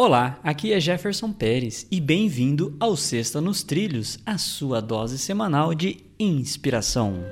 Olá, 0.00 0.38
aqui 0.44 0.72
é 0.72 0.78
Jefferson 0.78 1.32
Pérez 1.32 1.84
e 1.90 2.00
bem-vindo 2.00 2.76
ao 2.78 2.96
Sexta 2.96 3.40
nos 3.40 3.64
Trilhos, 3.64 4.16
a 4.24 4.38
sua 4.38 4.80
dose 4.80 5.18
semanal 5.18 5.74
de 5.74 6.04
inspiração. 6.20 7.24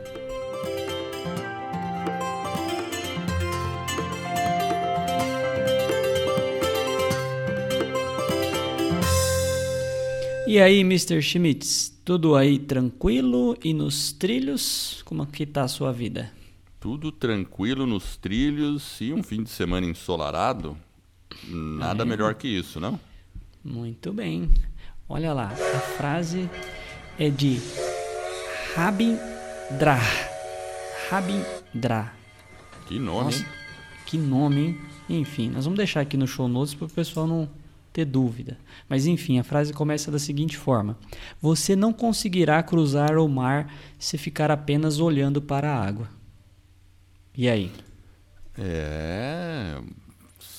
E 10.44 10.58
aí, 10.58 10.80
Mr. 10.80 11.22
Schmitz, 11.22 11.96
tudo 12.04 12.34
aí 12.34 12.58
tranquilo 12.58 13.56
e 13.62 13.72
nos 13.72 14.10
trilhos? 14.10 15.02
Como 15.04 15.22
é 15.22 15.26
que 15.26 15.46
tá 15.46 15.62
a 15.62 15.68
sua 15.68 15.92
vida? 15.92 16.32
Tudo 16.80 17.12
tranquilo 17.12 17.86
nos 17.86 18.16
trilhos 18.16 19.00
e 19.00 19.12
um 19.12 19.22
fim 19.22 19.44
de 19.44 19.50
semana 19.50 19.86
ensolarado. 19.86 20.76
Nada 21.48 22.02
é. 22.02 22.06
melhor 22.06 22.34
que 22.34 22.48
isso, 22.48 22.80
não? 22.80 22.98
Muito 23.64 24.12
bem. 24.12 24.50
Olha 25.08 25.32
lá, 25.32 25.52
a 25.52 25.80
frase 25.80 26.48
é 27.18 27.30
de 27.30 27.60
Rabindra. 28.74 29.98
Rabindra. 31.08 32.12
Que 32.86 32.98
nome, 32.98 33.24
Nossa, 33.24 33.38
hein? 33.40 33.46
Que 34.06 34.18
nome, 34.18 34.60
hein? 34.60 34.80
Enfim, 35.08 35.50
nós 35.50 35.64
vamos 35.64 35.76
deixar 35.76 36.00
aqui 36.00 36.16
no 36.16 36.26
show 36.26 36.48
notes 36.48 36.74
para 36.74 36.86
o 36.86 36.90
pessoal 36.90 37.26
não 37.26 37.48
ter 37.92 38.04
dúvida. 38.04 38.58
Mas 38.88 39.06
enfim, 39.06 39.38
a 39.38 39.44
frase 39.44 39.72
começa 39.72 40.10
da 40.10 40.18
seguinte 40.18 40.56
forma: 40.56 40.98
Você 41.40 41.74
não 41.74 41.92
conseguirá 41.92 42.62
cruzar 42.62 43.16
o 43.16 43.28
mar 43.28 43.72
se 43.98 44.18
ficar 44.18 44.50
apenas 44.50 45.00
olhando 45.00 45.40
para 45.40 45.72
a 45.72 45.82
água. 45.82 46.08
E 47.34 47.48
aí? 47.48 47.72
É. 48.58 49.80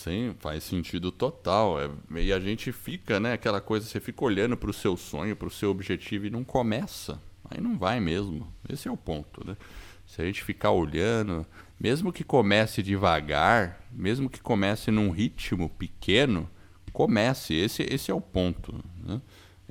Sim, 0.08 0.34
faz 0.40 0.64
sentido 0.64 1.12
total. 1.12 1.80
É, 1.80 1.90
e 2.22 2.32
a 2.32 2.40
gente 2.40 2.72
fica, 2.72 3.20
né? 3.20 3.34
Aquela 3.34 3.60
coisa, 3.60 3.86
você 3.86 4.00
fica 4.00 4.24
olhando 4.24 4.56
para 4.56 4.70
o 4.70 4.74
seu 4.74 4.96
sonho, 4.96 5.36
para 5.36 5.48
o 5.48 5.52
seu 5.52 5.70
objetivo 5.70 6.26
e 6.26 6.30
não 6.30 6.44
começa. 6.44 7.22
Aí 7.50 7.60
não 7.62 7.78
vai 7.78 8.00
mesmo. 8.00 8.48
Esse 8.70 8.88
é 8.88 8.92
o 8.92 8.98
ponto, 8.98 9.46
né? 9.46 9.58
Se 10.06 10.22
a 10.22 10.26
gente 10.26 10.44
ficar 10.44 10.72
olhando, 10.72 11.46
mesmo 11.78 12.14
que 12.14 12.24
comece 12.24 12.82
devagar, 12.82 13.82
mesmo 13.92 14.30
que 14.30 14.40
comece 14.40 14.90
num 14.90 15.12
ritmo 15.12 15.70
pequeno, 15.70 16.50
comece. 16.94 17.54
Esse, 17.54 17.84
esse 17.84 18.10
é 18.10 18.14
o 18.14 18.22
ponto. 18.22 18.74
Né? 19.04 19.22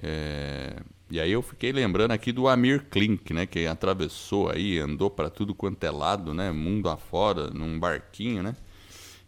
É, 0.03 0.77
e 1.11 1.19
aí 1.19 1.33
eu 1.33 1.41
fiquei 1.41 1.73
lembrando 1.73 2.11
aqui 2.11 2.33
do 2.33 2.48
Amir 2.48 2.84
Klink, 2.91 3.33
né? 3.33 3.47
Que 3.47 3.67
atravessou 3.67 4.50
aí, 4.50 4.78
andou 4.78 5.09
para 5.11 5.31
tudo 5.31 5.55
quanto 5.55 5.83
é 5.84 5.91
lado, 5.91 6.34
né? 6.34 6.53
Mundo 6.53 6.91
afora, 6.91 7.48
num 7.50 7.78
barquinho, 7.78 8.43
né? 8.43 8.55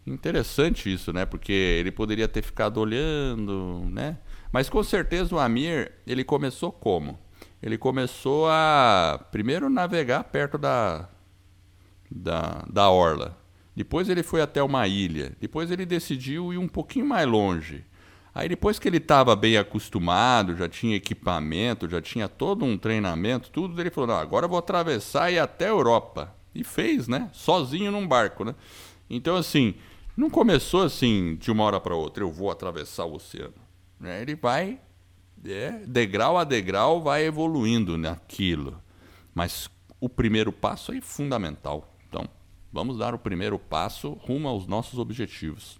Interessante 0.09 0.93
isso, 0.93 1.13
né? 1.13 1.27
Porque 1.27 1.53
ele 1.53 1.91
poderia 1.93 2.27
ter 2.27 2.43
ficado 2.43 2.79
olhando, 2.79 3.85
né? 3.91 4.19
Mas 4.51 4.69
com 4.69 4.83
certeza 4.83 5.35
o 5.35 5.39
Amir, 5.39 5.93
ele 6.07 6.25
começou 6.25 6.73
como? 6.73 7.19
Ele 7.63 7.77
começou 7.77 8.49
a 8.49 9.25
primeiro 9.31 9.69
navegar 9.69 10.25
perto 10.25 10.57
da 10.57 11.09
da, 12.11 12.65
da 12.71 12.89
orla. 12.89 13.39
Depois 13.77 14.09
ele 14.09 14.23
foi 14.23 14.41
até 14.41 14.63
uma 14.63 14.89
ilha. 14.89 15.37
Depois 15.41 15.71
ele 15.71 15.85
decidiu 15.85 16.53
ir 16.53 16.59
um 16.59 16.67
pouquinho 16.67 17.07
mais 17.07 17.29
longe. 17.29 17.85
Aí 18.35 18.49
depois 18.49 18.79
que 18.79 18.89
ele 18.89 18.97
estava 18.97 19.37
bem 19.37 19.57
acostumado, 19.57 20.57
já 20.57 20.69
tinha 20.69 20.97
equipamento, 20.97 21.89
já 21.89 22.01
tinha 22.01 22.29
todo 22.29 22.65
um 22.65 22.79
treinamento, 22.79 23.51
tudo, 23.51 23.81
ele 23.81 23.91
falou: 23.91 24.09
Não, 24.09 24.17
agora 24.17 24.47
eu 24.47 24.51
vou 24.51 24.59
atravessar 24.59 25.31
e 25.31 25.35
ir 25.35 25.39
até 25.39 25.67
a 25.67 25.71
Europa. 25.71 26.35
E 26.55 26.65
fez, 26.65 27.09
né? 27.09 27.29
Sozinho 27.33 27.93
num 27.93 28.07
barco, 28.07 28.45
né? 28.45 28.55
Então, 29.11 29.37
assim, 29.37 29.75
não 30.19 30.29
começou 30.29 30.83
assim 30.83 31.37
de 31.37 31.49
uma 31.49 31.63
hora 31.63 31.81
para 31.81 31.95
outra, 31.95 32.25
eu 32.25 32.31
vou 32.31 32.51
atravessar 32.51 33.05
o 33.05 33.15
oceano. 33.15 33.55
Né? 34.01 34.21
Ele 34.21 34.35
vai, 34.35 34.81
é, 35.47 35.71
degrau 35.87 36.37
a 36.37 36.43
degrau, 36.43 37.01
vai 37.01 37.25
evoluindo 37.25 37.97
naquilo. 37.97 38.83
Mas 39.33 39.71
o 40.01 40.09
primeiro 40.09 40.53
passo 40.53 40.93
é 40.93 41.01
fundamental. 41.01 41.97
Então, 42.09 42.29
vamos 42.73 42.99
dar 42.99 43.15
o 43.15 43.19
primeiro 43.19 43.61
passo 43.61 44.11
rumo 44.15 44.49
aos 44.49 44.67
nossos 44.67 44.99
objetivos. 44.99 45.79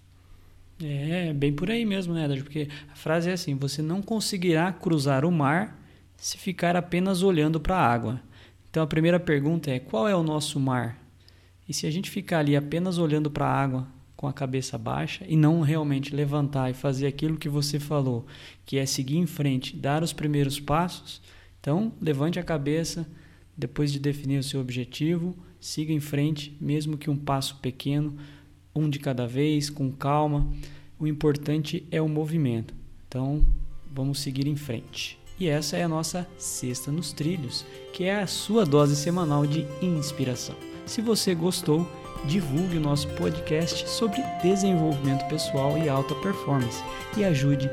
É, 0.81 1.33
bem 1.33 1.51
por 1.51 1.69
aí 1.69 1.85
mesmo, 1.85 2.13
né, 2.13 2.23
Edad? 2.23 2.41
Porque 2.41 2.69
a 2.89 2.95
frase 2.95 3.29
é 3.29 3.33
assim: 3.33 3.57
você 3.57 3.81
não 3.81 4.01
conseguirá 4.01 4.71
cruzar 4.71 5.25
o 5.25 5.31
mar 5.31 5.77
se 6.15 6.37
ficar 6.37 6.77
apenas 6.77 7.21
olhando 7.23 7.59
para 7.59 7.75
a 7.75 7.85
água. 7.85 8.21
Então 8.69 8.81
a 8.81 8.87
primeira 8.87 9.19
pergunta 9.19 9.69
é: 9.69 9.79
qual 9.79 10.07
é 10.07 10.15
o 10.15 10.23
nosso 10.23 10.57
mar? 10.61 10.97
E 11.67 11.73
se 11.73 11.85
a 11.85 11.91
gente 11.91 12.09
ficar 12.09 12.39
ali 12.39 12.55
apenas 12.55 12.97
olhando 12.97 13.29
para 13.29 13.45
a 13.45 13.53
água 13.53 13.98
com 14.19 14.27
a 14.27 14.33
cabeça 14.33 14.77
baixa 14.77 15.23
e 15.29 15.37
não 15.37 15.61
realmente 15.61 16.13
levantar 16.13 16.69
e 16.69 16.73
fazer 16.73 17.07
aquilo 17.07 17.37
que 17.37 17.47
você 17.47 17.79
falou, 17.79 18.25
que 18.65 18.77
é 18.77 18.85
seguir 18.85 19.15
em 19.15 19.25
frente, 19.25 19.77
dar 19.77 20.03
os 20.03 20.11
primeiros 20.11 20.59
passos, 20.59 21.21
então 21.61 21.93
levante 22.01 22.37
a 22.37 22.43
cabeça 22.43 23.09
depois 23.55 23.93
de 23.93 23.97
definir 23.97 24.37
o 24.37 24.43
seu 24.43 24.59
objetivo, 24.59 25.33
siga 25.57 25.93
em 25.93 26.01
frente, 26.01 26.53
mesmo 26.59 26.97
que 26.97 27.09
um 27.09 27.15
passo 27.15 27.59
pequeno 27.61 28.17
um 28.75 28.89
de 28.89 28.99
cada 28.99 29.25
vez, 29.25 29.69
com 29.69 29.89
calma. 29.89 30.51
O 30.99 31.07
importante 31.07 31.87
é 31.89 32.01
o 32.01 32.09
movimento. 32.09 32.73
Então, 33.07 33.45
vamos 33.89 34.19
seguir 34.19 34.47
em 34.47 34.55
frente. 34.57 35.17
E 35.39 35.47
essa 35.47 35.77
é 35.77 35.83
a 35.83 35.87
nossa 35.87 36.27
Sexta 36.37 36.91
nos 36.91 37.13
Trilhos, 37.13 37.65
que 37.93 38.03
é 38.03 38.19
a 38.19 38.27
sua 38.27 38.65
dose 38.65 38.97
semanal 38.97 39.47
de 39.47 39.65
inspiração. 39.81 40.57
Se 40.85 41.01
você 41.01 41.33
gostou, 41.33 41.89
divulgue 42.25 42.77
o 42.77 42.81
nosso 42.81 43.07
podcast 43.09 43.87
sobre 43.89 44.23
desenvolvimento 44.41 45.27
pessoal 45.27 45.77
e 45.77 45.89
alta 45.89 46.15
performance 46.15 46.83
e 47.17 47.23
ajude 47.23 47.69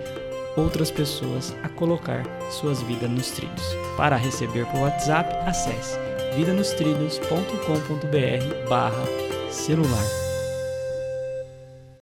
outras 0.57 0.91
pessoas 0.91 1.55
a 1.63 1.69
colocar 1.69 2.25
suas 2.51 2.83
vidas 2.83 3.11
nos 3.11 3.31
trilhos. 3.31 3.63
Para 3.97 4.17
receber 4.17 4.67
por 4.67 4.81
WhatsApp, 4.81 5.33
acesse 5.49 5.97
vidanostrilhos.com.br 6.37 8.69
barra 8.69 9.05
celular. 9.51 10.26